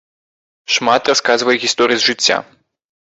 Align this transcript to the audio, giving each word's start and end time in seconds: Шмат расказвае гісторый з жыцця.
Шмат 0.75 1.11
расказвае 1.13 1.57
гісторый 1.65 1.97
з 2.01 2.11
жыцця. 2.11 2.37